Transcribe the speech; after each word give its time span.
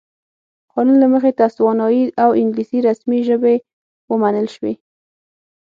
قانون 0.73 0.97
له 1.03 1.07
مخې 1.13 1.31
تسوانایي 1.41 2.05
او 2.23 2.29
انګلیسي 2.41 2.79
رسمي 2.87 3.19
ژبې 3.29 3.55
ومنل 4.11 4.47
شوې. 4.55 4.73